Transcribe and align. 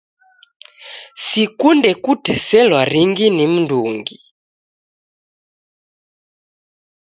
Sikunde 1.25 1.91
kuteselwa 2.03 2.79
ringi 2.91 3.27
ni 3.35 3.45
mndungi 3.53 4.15